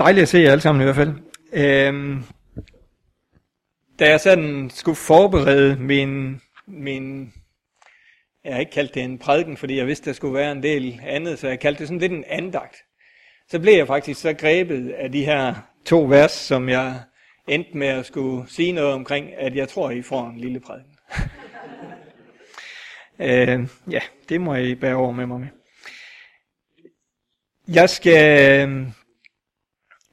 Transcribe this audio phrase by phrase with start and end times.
[0.00, 1.12] Dejligt at se jer alle sammen i hvert fald.
[1.52, 2.24] Øhm,
[3.98, 7.32] da jeg sådan skulle forberede min, min
[8.44, 11.00] jeg har ikke kaldt det en prædiken, fordi jeg vidste, der skulle være en del
[11.06, 12.76] andet, så jeg kaldte det sådan lidt en andagt.
[13.48, 15.54] Så blev jeg faktisk så grebet af de her
[15.84, 17.00] to vers, som jeg
[17.48, 20.96] endte med at skulle sige noget omkring, at jeg tror, I får en lille prædiken.
[23.28, 25.48] øh, ja, det må I bære over med mig med.
[27.68, 28.92] Jeg skal, øhm,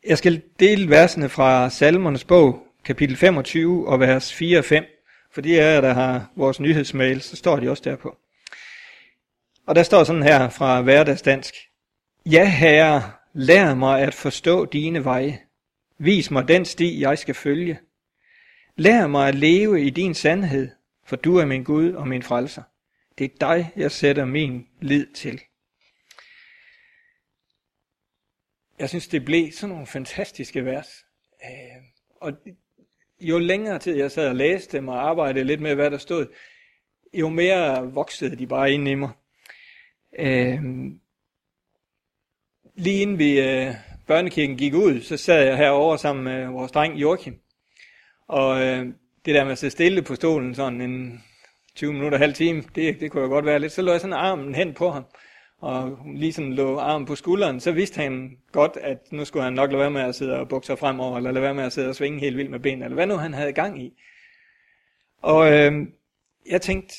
[0.08, 4.84] jeg skal dele versene fra Salmernes bog, kapitel 25 og vers 4 og 5.
[5.32, 8.18] For de af jer, der har vores nyhedsmail, så står de også derpå.
[9.66, 11.54] Og der står sådan her fra hverdagsdansk.
[12.26, 15.40] Ja, herre, lær mig at forstå dine veje.
[16.00, 17.80] Vis mig den sti, jeg skal følge.
[18.76, 20.70] Lær mig at leve i din sandhed,
[21.06, 22.62] for du er min Gud og min frelser.
[23.18, 25.42] Det er dig, jeg sætter min lid til.
[28.80, 31.06] Jeg synes, det blev sådan nogle fantastiske vers.
[31.44, 31.84] Øh,
[32.22, 32.34] og
[33.20, 36.28] jo længere tid jeg sad og læste dem og arbejdede lidt med, hvad der stod,
[37.14, 39.10] jo mere voksede de bare ind i mig.
[40.20, 40.64] Øh,
[42.76, 43.74] lige inden vi øh,
[44.08, 47.40] børnekirken gik ud, så sad jeg herovre sammen med vores dreng Joachim.
[48.28, 48.86] Og øh,
[49.26, 51.24] det der med at sidde stille på stolen sådan en
[51.76, 53.72] 20 minutter, halv time, det, det kunne jo godt være lidt.
[53.72, 55.04] Så lå jeg sådan armen hen på ham,
[55.58, 59.72] og lige lå arm på skulderen, så vidste han godt, at nu skulle han nok
[59.72, 61.90] lade være med at sidde og bukke sig fremover, eller lade være med at sidde
[61.90, 63.94] og svinge helt vildt med benene, eller hvad nu han havde gang i.
[65.22, 65.88] Og øh,
[66.46, 66.96] jeg tænkte,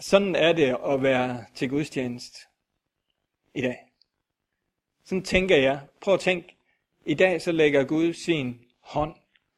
[0.00, 2.36] sådan er det at være til gudstjenest
[3.54, 3.78] i dag.
[5.04, 5.80] Sådan tænker jeg.
[6.00, 6.56] Prøv at tænke.
[7.06, 9.14] I dag så lægger Gud sin hånd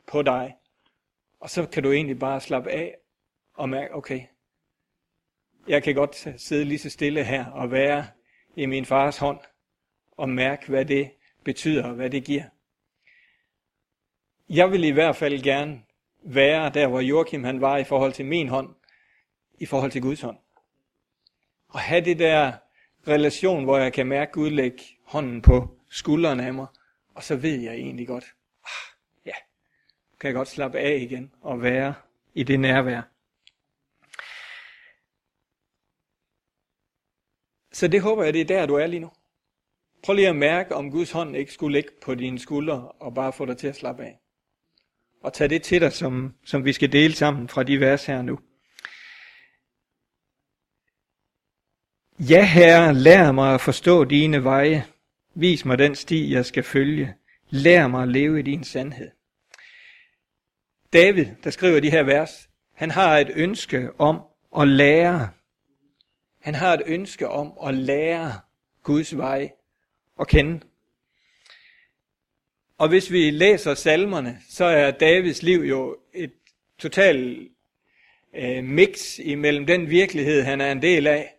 [0.06, 0.54] på dig.
[1.40, 2.94] Og så kan du egentlig bare slappe af
[3.54, 4.20] og mærke, okay,
[5.68, 8.06] jeg kan godt sidde lige så stille her og være
[8.56, 9.40] i min fars hånd
[10.16, 11.10] og mærke, hvad det
[11.44, 12.44] betyder og hvad det giver.
[14.48, 15.82] Jeg vil i hvert fald gerne
[16.22, 18.74] være der, hvor Joachim han var i forhold til min hånd,
[19.58, 20.36] i forhold til Guds hånd.
[21.68, 22.52] Og have det der
[23.08, 26.66] relation, hvor jeg kan mærke Gud lægge hånden på skulderen af mig,
[27.14, 28.24] og så ved jeg egentlig godt,
[28.64, 29.34] ah, ja,
[30.20, 31.94] kan jeg godt slappe af igen og være
[32.34, 33.11] i det nærvær.
[37.82, 39.10] Så det håber jeg, det er der, du er lige nu.
[40.02, 43.32] Prøv lige at mærke, om Guds hånd ikke skulle ligge på dine skuldre og bare
[43.32, 44.18] få dig til at slappe af.
[45.22, 48.22] Og tag det til dig, som, som vi skal dele sammen fra de vers her
[48.22, 48.38] nu.
[52.18, 54.84] Ja, Herre, lær mig at forstå dine veje.
[55.34, 57.14] Vis mig den sti, jeg skal følge.
[57.50, 59.10] Lær mig at leve i din sandhed.
[60.92, 64.20] David, der skriver de her vers, han har et ønske om
[64.58, 65.28] at lære.
[66.42, 68.32] Han har et ønske om at lære
[68.82, 69.50] Guds vej
[70.20, 70.60] at kende.
[72.78, 76.32] Og hvis vi læser salmerne, så er Davids liv jo et
[76.78, 77.48] totalt
[78.34, 81.34] øh, mix imellem den virkelighed, han er en del af,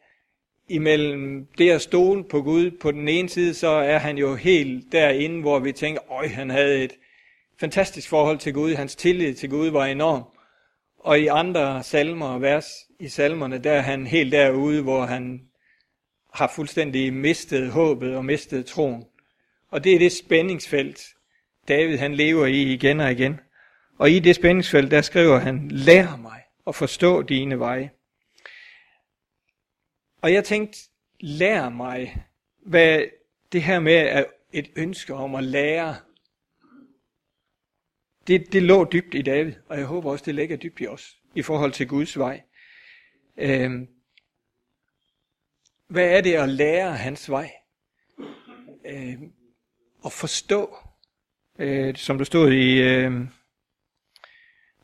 [0.67, 2.71] imellem det at stole på Gud.
[2.71, 6.49] På den ene side, så er han jo helt derinde, hvor vi tænker, øj, han
[6.49, 6.93] havde et
[7.59, 8.73] fantastisk forhold til Gud.
[8.73, 10.32] Hans tillid til Gud var enorm.
[11.03, 12.65] Og i andre salmer og vers
[12.99, 15.41] i salmerne, der er han helt derude, hvor han
[16.33, 19.05] har fuldstændig mistet håbet og mistet troen.
[19.69, 21.01] Og det er det spændingsfelt,
[21.67, 23.39] David han lever i igen og igen.
[23.97, 27.91] Og i det spændingsfelt, der skriver han, lær mig at forstå dine veje.
[30.21, 30.79] Og jeg tænkte,
[31.19, 32.25] lær mig,
[32.65, 33.01] hvad
[33.51, 35.95] det her med at et ønske om at lære,
[38.27, 41.17] det, det lå dybt i David, og jeg håber også, det ligger dybt i os,
[41.35, 42.41] i forhold til Guds vej.
[43.37, 43.87] Øhm,
[45.87, 47.51] hvad er det at lære hans vej?
[48.85, 49.33] Øhm,
[50.05, 50.77] at forstå,
[51.59, 53.11] øh, som du stod i, øh,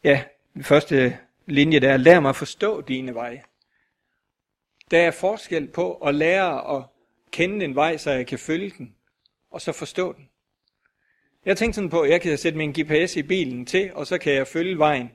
[0.04, 0.24] ja,
[0.54, 3.44] den første linje der, lær mig at forstå dine veje.
[4.92, 6.86] Der er forskel på at lære at
[7.32, 8.96] kende en vej, så jeg kan følge den,
[9.52, 10.30] og så forstå den.
[11.46, 14.18] Jeg tænkte sådan på, at jeg kan sætte min GPS i bilen til, og så
[14.18, 15.12] kan jeg følge vejen,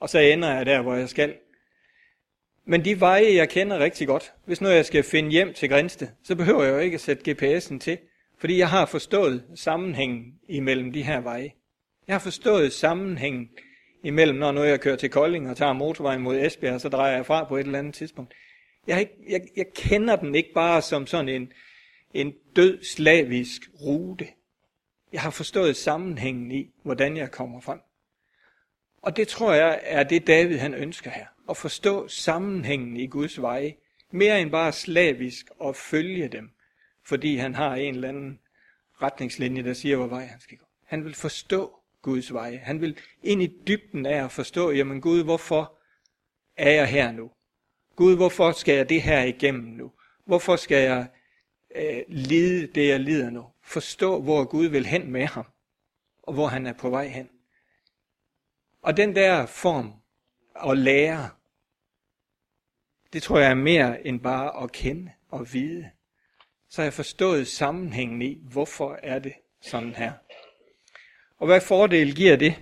[0.00, 1.34] og så ender jeg der, hvor jeg skal.
[2.64, 6.08] Men de veje, jeg kender rigtig godt, hvis nu jeg skal finde hjem til Grænsted,
[6.24, 7.98] så behøver jeg jo ikke at sætte GPS'en til,
[8.38, 11.52] fordi jeg har forstået sammenhængen imellem de her veje.
[12.06, 13.48] Jeg har forstået sammenhængen
[14.04, 17.26] imellem, når nu jeg kører til Kolding og tager motorvejen mod Esbjerg, så drejer jeg
[17.26, 18.34] fra på et eller andet tidspunkt.
[18.86, 21.52] Jeg, ikke, jeg, jeg kender den ikke bare som sådan en,
[22.14, 24.26] en død slavisk rute.
[25.12, 27.80] Jeg har forstået sammenhængen i, hvordan jeg kommer frem.
[29.02, 31.26] Og det tror jeg er det, David han ønsker her.
[31.50, 33.74] At forstå sammenhængen i Guds veje.
[34.10, 36.50] Mere end bare slavisk at følge dem,
[37.04, 38.40] fordi han har en eller anden
[39.02, 40.66] retningslinje, der siger, hvor vej han skal gå.
[40.84, 42.56] Han vil forstå Guds veje.
[42.56, 45.78] Han vil ind i dybden af at forstå, jamen Gud, hvorfor
[46.56, 47.30] er jeg her nu?
[47.96, 49.92] Gud, hvorfor skal jeg det her igennem nu?
[50.24, 51.08] Hvorfor skal jeg
[51.76, 53.46] øh, lide det, jeg lider nu?
[53.62, 55.46] Forstå, hvor Gud vil hen med ham,
[56.22, 57.28] og hvor han er på vej hen.
[58.82, 59.92] Og den der form
[60.70, 61.30] at lære,
[63.12, 65.90] det tror jeg er mere end bare at kende og vide.
[66.68, 70.12] Så har jeg forstået sammenhængen i, hvorfor er det sådan her.
[71.38, 72.54] Og hvad fordel giver det?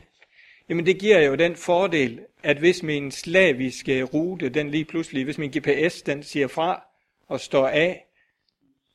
[0.69, 5.39] Jamen det giver jo den fordel, at hvis min slaviske rute, den lige pludselig, hvis
[5.39, 6.87] min GPS, den siger fra
[7.29, 8.07] og står af,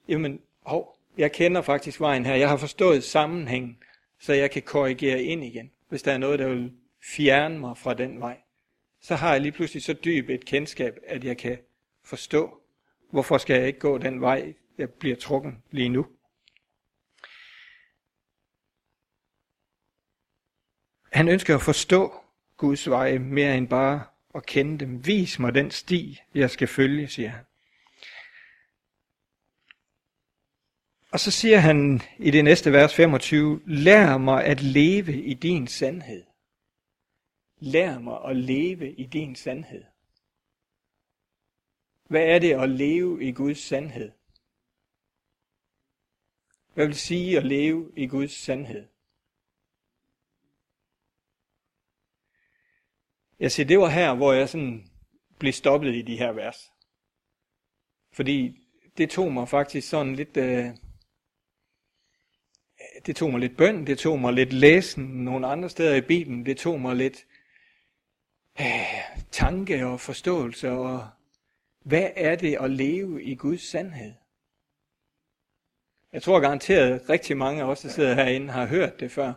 [0.10, 3.78] jamen, hov, jeg kender faktisk vejen her, jeg har forstået sammenhængen,
[4.20, 6.74] så jeg kan korrigere ind igen, hvis der er noget, der vil
[7.04, 8.38] fjerne mig fra den vej.
[9.02, 11.58] Så har jeg lige pludselig så dybt et kendskab, at jeg kan
[12.04, 12.62] forstå,
[13.12, 16.06] hvorfor skal jeg ikke gå den vej, jeg bliver trukken lige nu.
[21.12, 22.14] Han ønsker at forstå
[22.58, 24.04] Guds veje mere end bare
[24.36, 25.06] at kende dem.
[25.06, 27.46] Vis mig den sti, jeg skal følge, siger han.
[31.12, 35.68] Og så siger han i det næste vers 25, lær mig at leve i din
[35.68, 36.24] sandhed.
[37.60, 39.84] Lær mig at leve i din sandhed.
[42.10, 44.12] Hvad er det at leve i Guds sandhed?
[46.74, 48.88] Hvad vil sige at leve i Guds sandhed?
[53.40, 54.90] Jeg siger, det var her, hvor jeg sådan
[55.40, 56.72] blev stoppet i de her vers.
[58.12, 58.62] Fordi
[58.98, 60.38] det tog mig faktisk sådan lidt...
[60.38, 60.76] Øh,
[63.06, 66.46] det tog mig lidt bøn, det tog mig lidt læsen nogle andre steder i Bibelen,
[66.46, 67.26] det tog mig lidt
[68.60, 68.66] øh,
[69.32, 71.08] tanke og forståelse, og
[71.84, 74.14] hvad er det at leve i Guds sandhed?
[76.14, 79.34] Jeg tror garanteret, at rigtig mange af os, der sidder herinde, har hørt det før.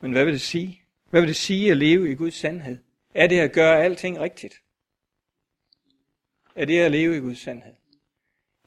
[0.00, 0.82] Men hvad vil det sige?
[1.10, 2.78] Hvad vil det sige at leve i Guds sandhed?
[3.14, 4.62] Er det at gøre alting rigtigt?
[6.54, 7.74] Er det at leve i Guds sandhed?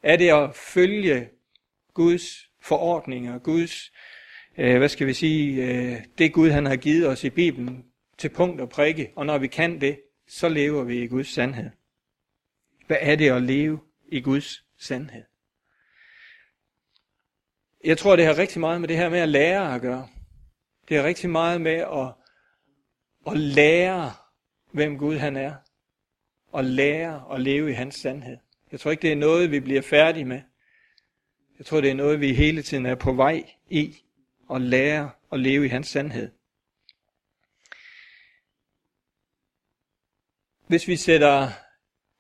[0.04, 1.30] Er det at følge
[1.94, 3.92] Guds forordninger, Guds,
[4.58, 7.86] øh, hvad skal vi sige, øh, det Gud han har givet os i Bibelen
[8.18, 11.70] til punkt og prikke, og når vi kan det, så lever vi i Guds sandhed.
[12.88, 13.80] Hvad er det at leve
[14.12, 15.24] i Guds sandhed?
[17.84, 20.08] Jeg tror, det har rigtig meget med det her med at lære at gøre.
[20.90, 22.14] Det har rigtig meget med at
[23.28, 24.12] at lære,
[24.72, 25.56] hvem Gud han er,
[26.52, 28.38] og lære at leve i hans sandhed.
[28.72, 30.42] Jeg tror ikke, det er noget, vi bliver færdige med.
[31.60, 33.98] Jeg tror, det er noget, vi hele tiden er på vej i,
[34.52, 36.32] at lære at leve i hans sandhed.
[40.68, 41.48] Hvis vi sætter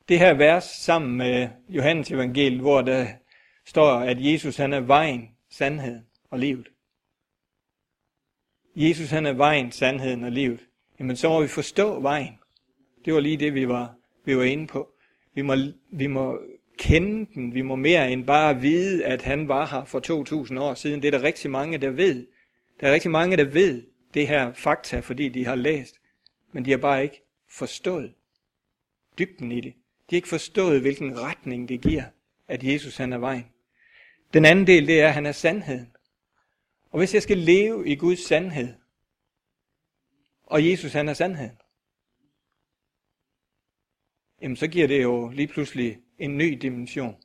[0.09, 3.07] det her vers sammen med Johannes evangeliet, hvor der
[3.65, 6.68] står, at Jesus han er vejen, sandheden og livet.
[8.75, 10.69] Jesus han er vejen, sandheden og livet
[11.00, 12.39] jamen så må vi forstå vejen.
[13.06, 13.95] Det var lige det, vi var,
[14.25, 14.89] vi var inde på.
[15.33, 15.56] Vi må,
[15.92, 16.39] vi må
[16.79, 17.53] kende den.
[17.53, 21.01] Vi må mere end bare vide, at han var her for 2000 år siden.
[21.01, 22.27] Det er der rigtig mange, der ved.
[22.79, 23.83] Der er rigtig mange, der ved
[24.13, 25.95] det her fakta, fordi de har læst.
[26.51, 28.13] Men de har bare ikke forstået
[29.19, 29.73] dybden i det.
[29.73, 32.03] De har ikke forstået, hvilken retning det giver,
[32.47, 33.45] at Jesus han er vejen.
[34.33, 35.91] Den anden del, det er, at han er sandheden.
[36.91, 38.73] Og hvis jeg skal leve i Guds sandhed,
[40.44, 41.57] og Jesus han er sandheden,
[44.41, 47.15] jamen så giver det jo lige pludselig en ny dimension.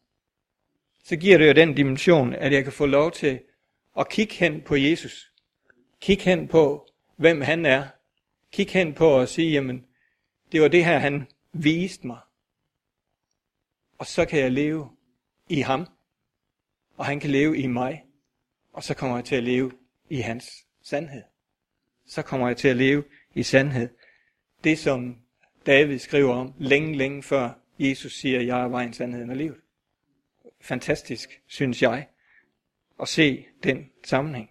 [1.04, 3.40] Så giver det jo den dimension, at jeg kan få lov til
[3.98, 5.32] at kigge hen på Jesus.
[6.00, 7.86] Kigge hen på, hvem han er.
[8.52, 9.86] Kigge hen på og sige, jamen,
[10.52, 12.18] det var det her, han viste mig.
[13.98, 14.90] Og så kan jeg leve
[15.48, 15.86] i ham,
[16.96, 18.04] og han kan leve i mig,
[18.72, 19.72] og så kommer jeg til at leve
[20.10, 21.22] i hans sandhed
[22.06, 23.04] så kommer jeg til at leve
[23.34, 23.88] i sandhed.
[24.64, 25.16] Det som
[25.66, 29.56] David skriver om længe, længe før Jesus siger, jeg er vejen, sandheden og livet.
[30.60, 32.06] Fantastisk, synes jeg,
[33.00, 34.50] at se den sammenhæng.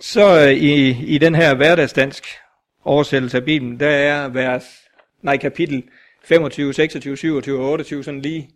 [0.00, 2.24] Så øh, i, i den her hverdagsdansk
[2.84, 4.88] oversættelse af Bibelen, der er vers,
[5.22, 5.88] nej, kapitel
[6.24, 8.50] 25, 26, 27 og 28 sådan lige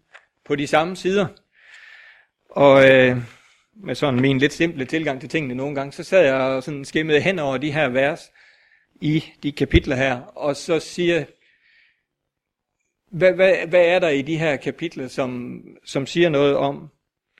[0.45, 1.27] på de samme sider.
[2.51, 3.17] Og øh,
[3.75, 6.85] med sådan min lidt simple tilgang til tingene nogle gange, så sad jeg og sådan
[6.85, 8.31] skimmede hen over de her vers
[9.01, 11.25] i de kapitler her, og så siger,
[13.11, 16.89] hvad, hvad, hvad er der i de her kapitler, som, som siger noget om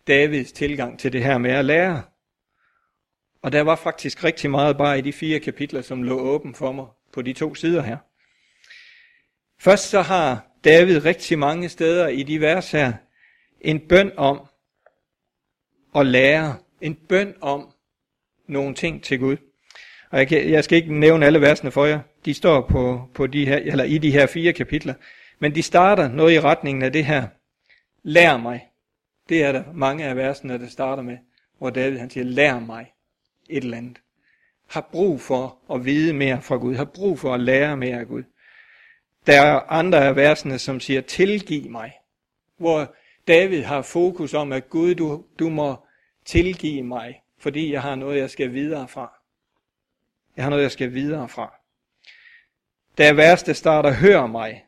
[0.07, 2.03] Davids tilgang til det her med at lære?
[3.43, 6.73] Og der var faktisk rigtig meget bare i de fire kapitler, som lå åben for
[6.73, 7.99] mig på de to sider her.
[9.61, 12.93] Først så har David rigtig mange steder i de vers her
[13.61, 14.47] en bøn om
[15.95, 17.73] at lære, en bøn om
[18.47, 19.37] nogle ting til Gud.
[20.11, 22.01] Og jeg, kan, jeg skal ikke nævne alle versene for jer.
[22.25, 24.95] De står på, på de her, eller i de her fire kapitler.
[25.39, 27.27] Men de starter noget i retningen af det her.
[28.03, 28.67] Lær mig.
[29.29, 31.17] Det er der mange af versene, der starter med,
[31.59, 32.93] hvor David han siger, lær mig
[33.49, 33.99] et eller andet.
[34.67, 36.75] Har brug for at vide mere fra Gud.
[36.75, 38.23] Har brug for at lære mere af Gud.
[39.27, 41.93] Der er andre af versene, som siger, tilgiv mig.
[42.57, 42.95] Hvor
[43.29, 45.77] David har fokus om, at Gud, du, du må
[46.25, 49.18] tilgive mig, fordi jeg har noget, jeg skal videre fra.
[50.39, 51.55] Jeg har noget, jeg skal videre fra.
[52.99, 54.65] Da værste starter, hør mig,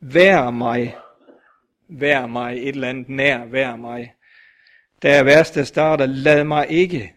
[0.00, 0.96] vær mig,
[1.88, 4.14] vær mig, et eller andet nær, vær mig.
[5.02, 7.14] Da værste starter, lad mig ikke.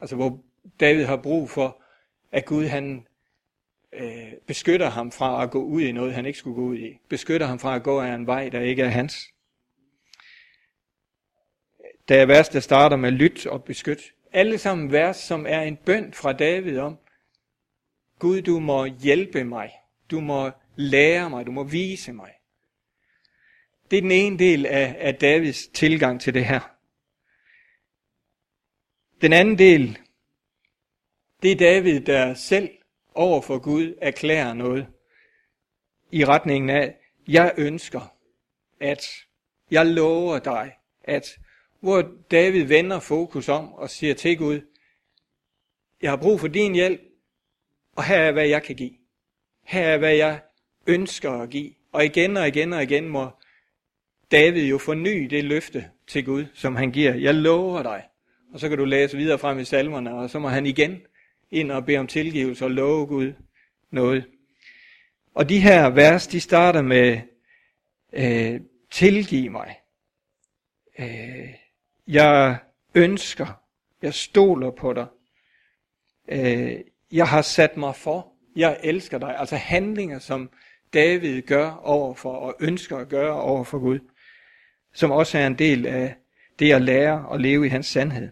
[0.00, 0.40] Altså hvor
[0.80, 1.82] David har brug for,
[2.32, 3.06] at Gud han
[3.92, 6.98] øh, beskytter ham fra at gå ud i noget, han ikke skulle gå ud i.
[7.08, 9.32] Beskytter ham fra at gå af en vej, der ikke er hans.
[12.08, 14.12] Da værste starter med lyt og beskyt.
[14.32, 16.98] Alle sammen vers, som er en bøn fra David om,
[18.18, 19.72] Gud, du må hjælpe mig.
[20.10, 21.46] Du må lære mig.
[21.46, 22.32] Du må vise mig.
[23.90, 26.60] Det er den ene del af, af Davids tilgang til det her.
[29.20, 29.98] Den anden del,
[31.42, 32.70] det er David, der selv
[33.14, 34.86] over for Gud erklærer noget
[36.12, 36.96] i retningen af,
[37.28, 38.16] jeg ønsker,
[38.80, 39.04] at
[39.70, 40.72] jeg lover dig,
[41.04, 41.38] at
[41.80, 44.60] hvor David vender fokus om og siger til Gud,
[46.02, 47.00] jeg har brug for din hjælp,
[47.96, 48.92] og her er, hvad jeg kan give.
[49.64, 50.40] Her er, hvad jeg
[50.86, 51.72] ønsker at give.
[51.92, 53.30] Og igen og igen og igen må
[54.30, 57.14] David jo forny det løfte til Gud, som han giver.
[57.14, 58.04] Jeg lover dig.
[58.52, 61.02] Og så kan du læse videre frem i salmerne, og så må han igen
[61.50, 63.32] ind og bede om tilgivelse og love Gud
[63.90, 64.24] noget.
[65.34, 67.20] Og de her vers, de starter med,
[68.12, 68.60] øh,
[68.90, 69.76] tilgiv mig.
[70.98, 71.54] Øh,
[72.06, 72.58] jeg
[72.94, 73.62] ønsker,
[74.02, 75.06] jeg stoler på dig.
[76.28, 76.80] Øh,
[77.12, 79.38] jeg har sat mig for, jeg elsker dig.
[79.38, 80.50] Altså handlinger, som
[80.94, 83.98] David gør overfor og ønsker at gøre over for Gud.
[84.94, 86.16] Som også er en del af
[86.58, 88.28] det at lære at leve i hans sandhed.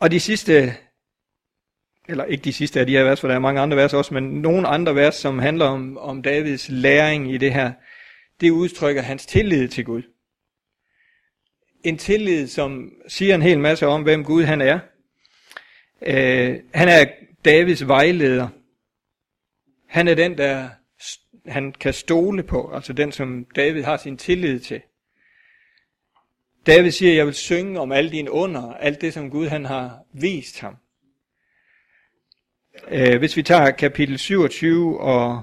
[0.00, 0.74] Og de sidste,
[2.08, 4.14] eller ikke de sidste af de her vers, for der er mange andre vers også,
[4.14, 7.72] men nogle andre vers, som handler om, om Davids læring i det her,
[8.40, 10.02] det udtrykker hans tillid til Gud.
[11.84, 14.78] En tillid, som siger en hel masse om, hvem Gud han er.
[16.02, 17.06] Øh, han er
[17.44, 18.48] Davids vejleder.
[19.88, 20.68] Han er den, der
[21.46, 24.80] han kan stole på, altså den, som David har sin tillid til.
[26.66, 29.98] David siger, jeg vil synge om alle dine under, alt det, som Gud han har
[30.12, 30.76] vist ham.
[32.88, 35.42] Øh, hvis vi tager kapitel 27 og,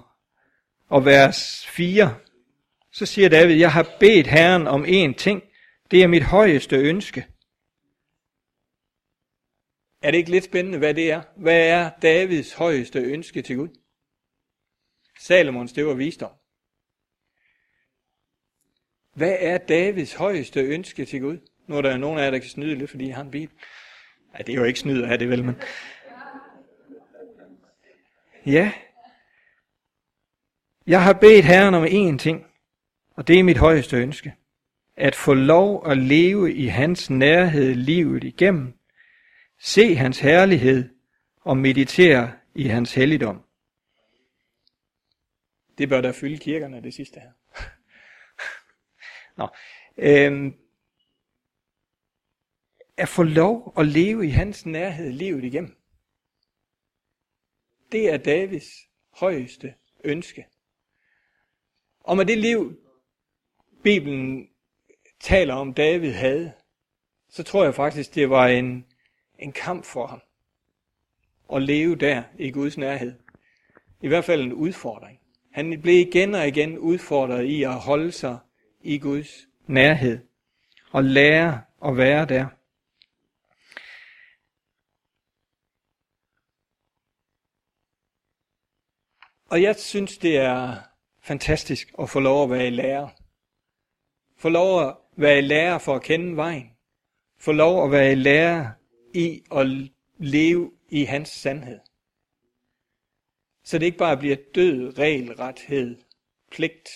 [0.90, 2.16] og vers 4,
[2.92, 5.44] så siger David, jeg har bedt Herren om én ting,
[5.92, 7.28] det er mit højeste ønske.
[10.02, 11.22] Er det ikke lidt spændende, hvad det er?
[11.38, 13.70] Hvad er Davids højeste ønske til Gud?
[15.20, 16.32] Salomons, det var visdom.
[19.16, 21.38] Hvad er Davids højeste ønske til Gud?
[21.68, 23.50] Nu er der nogen af jer, der kan snyde lidt, fordi han har en bil.
[24.34, 25.56] Ja, det er jo ikke snyd af det vel, men...
[28.46, 28.74] Ja.
[30.88, 32.46] Jeg har bedt Herren om én ting,
[33.16, 34.36] og det er mit højeste ønske.
[35.00, 38.74] At få lov at leve i hans nærhed livet igennem.
[39.60, 40.90] Se hans herlighed
[41.42, 43.44] og meditere i hans helligdom.
[45.78, 47.32] Det bør der fylde kirkerne, det sidste her.
[49.38, 49.48] Nå.
[49.98, 50.54] Øhm,
[52.98, 55.76] at få lov at leve i hans nærhed livet igennem.
[57.92, 58.70] Det er Davids
[59.10, 60.48] højeste ønske.
[62.00, 62.82] Og med det liv,
[63.84, 64.50] Bibelen
[65.20, 66.54] taler om, David havde,
[67.30, 68.86] så tror jeg faktisk, det var en,
[69.40, 70.22] en kamp for ham.
[71.54, 73.14] At leve der i Guds nærhed.
[74.02, 75.20] I hvert fald en udfordring.
[75.52, 78.40] Han blev igen og igen udfordret i at holde sig
[78.82, 80.20] i Guds nærhed
[80.92, 82.48] og lære at være der.
[89.50, 90.76] Og jeg synes, det er
[91.22, 93.10] fantastisk at få lov at være i lærer.
[94.38, 96.70] Få lov at være i lærer for at kende vejen.
[97.40, 98.72] Få lov at være i lærer
[99.14, 99.68] i at
[100.18, 101.80] leve i hans sandhed.
[103.64, 105.98] Så det ikke bare bliver død, regelrethed,
[106.52, 106.90] pligt,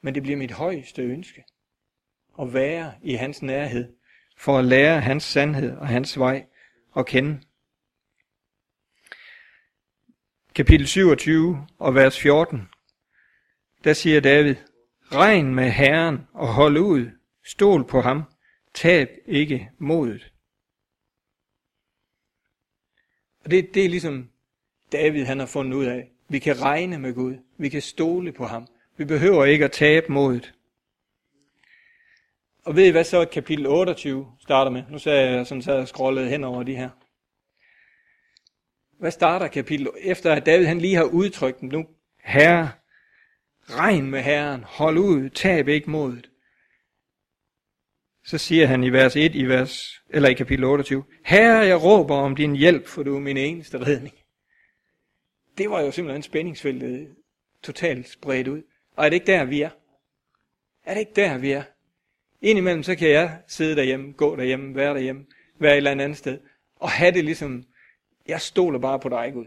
[0.00, 1.44] men det bliver mit højeste ønske.
[2.40, 3.96] At være i hans nærhed,
[4.36, 6.46] for at lære hans sandhed og hans vej
[6.96, 7.40] at kende.
[10.54, 12.68] Kapitel 27 og vers 14,
[13.84, 14.56] der siger David,
[15.12, 17.10] Regn med Herren og hold ud.
[17.44, 18.22] Stol på ham.
[18.74, 20.32] Tab ikke modet.
[23.44, 24.30] Og det, det er ligesom
[24.92, 26.10] David han har fundet ud af.
[26.28, 27.34] Vi kan regne med Gud.
[27.58, 28.66] Vi kan stole på ham.
[28.96, 30.54] Vi behøver ikke at tabe modet.
[32.64, 34.82] Og ved I hvad så kapitel 28 starter med?
[34.90, 36.90] Nu sagde jeg sådan så scrollede hen over de her.
[38.98, 39.88] Hvad starter kapitel?
[40.00, 41.86] Efter at David han lige har udtrykt dem nu.
[42.24, 42.70] Herre,
[43.70, 46.30] regn med Herren, hold ud, tab ikke modet.
[48.24, 52.14] Så siger han i vers 1 i vers, eller i kapitel 28, Herre, jeg råber
[52.14, 54.14] om din hjælp, for du er min eneste redning.
[55.58, 57.08] Det var jo simpelthen spændingsfeltet
[57.62, 58.62] totalt spredt ud.
[58.96, 59.70] Og er det ikke der, vi er?
[60.84, 61.62] Er det ikke der, vi er?
[62.40, 65.26] Indimellem så kan jeg sidde derhjemme, gå derhjemme, være derhjemme,
[65.58, 66.38] være et eller andet sted,
[66.76, 67.64] og have det ligesom,
[68.26, 69.46] jeg stoler bare på dig, Gud.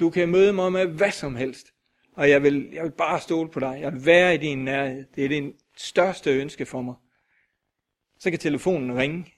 [0.00, 1.66] Du kan møde mig med hvad som helst,
[2.14, 3.78] og jeg vil, jeg vil bare stole på dig.
[3.80, 5.04] Jeg vil være i din nærhed.
[5.16, 6.94] Det er din største ønske for mig.
[8.18, 9.34] Så kan telefonen ringe,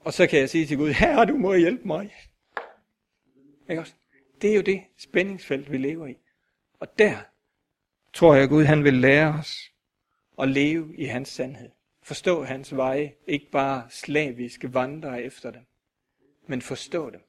[0.00, 2.14] og så kan jeg sige til Gud, herre, du må hjælpe mig.
[3.68, 3.94] Ikke også?
[4.42, 6.16] Det er jo det spændingsfelt, vi lever i.
[6.80, 7.16] Og der
[8.12, 9.72] tror jeg, Gud han vil lære os
[10.40, 11.70] at leve i hans sandhed.
[12.02, 15.66] Forstå hans veje, ikke bare slavisk vandre efter dem,
[16.46, 17.20] men forstå dem.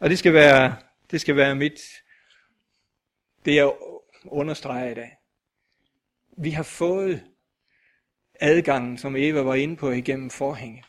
[0.00, 0.76] Og det skal være,
[1.10, 1.80] det skal være mit,
[3.46, 3.72] det jeg
[4.24, 5.16] understreger i dag.
[6.38, 7.24] Vi har fået
[8.40, 10.86] adgangen, som Eva var inde på igennem forhænget.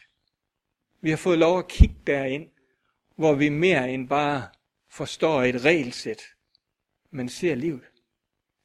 [1.02, 2.50] Vi har fået lov at kigge derind,
[3.16, 4.48] hvor vi mere end bare
[4.90, 6.22] forstår et regelsæt,
[7.12, 7.84] men ser livet.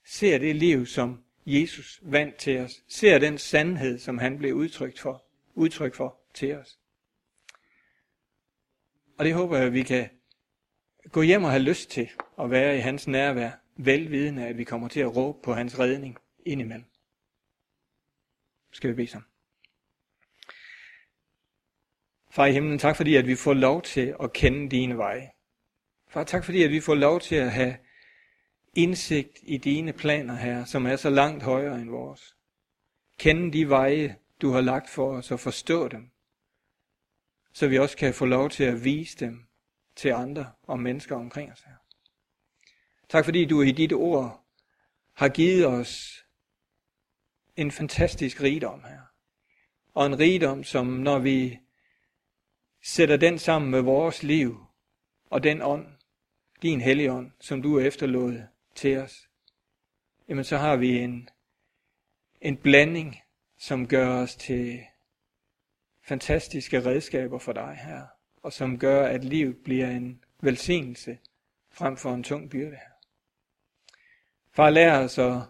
[0.06, 2.82] Ser det liv, som Jesus vandt til os.
[2.88, 6.78] Ser den sandhed, som han blev udtrykt for, udtryk for til os.
[9.18, 10.10] Og det håber jeg, at vi kan
[11.10, 14.88] gå hjem og have lyst til at være i hans nærvær, velvidende, at vi kommer
[14.88, 16.90] til at råbe på hans redning indimellem.
[18.72, 19.28] Skal vi bede sammen.
[22.30, 25.30] Far i himlen, tak fordi, at vi får lov til at kende dine veje.
[26.08, 27.76] Far, tak fordi, at vi får lov til at have
[28.74, 32.36] indsigt i dine planer, her, som er så langt højere end vores.
[33.18, 36.10] Kende de veje, du har lagt for os, og forstå dem,
[37.52, 39.46] så vi også kan få lov til at vise dem
[39.96, 41.81] til andre og mennesker omkring os her.
[43.12, 44.44] Tak fordi du i dit ord
[45.12, 46.24] har givet os
[47.56, 49.00] en fantastisk rigdom her.
[49.94, 51.58] Og en rigdom, som når vi
[52.82, 54.66] sætter den sammen med vores liv
[55.30, 55.86] og den ånd,
[56.62, 59.28] din hellige ånd, som du efterlod efterlået til os,
[60.28, 61.28] jamen så har vi en,
[62.40, 63.16] en blanding,
[63.58, 64.80] som gør os til
[66.02, 68.06] fantastiske redskaber for dig her,
[68.42, 71.18] og som gør, at livet bliver en velsignelse
[71.70, 72.91] frem for en tung byrde her.
[74.54, 75.48] Far, lær os at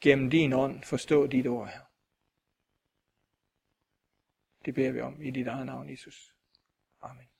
[0.00, 1.84] gennem din ånd forstå dit ord her.
[4.64, 6.34] Det beder vi om i dit eget navn, Jesus.
[7.00, 7.33] Amen.